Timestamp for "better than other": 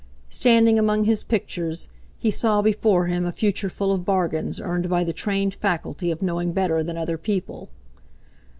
6.53-7.19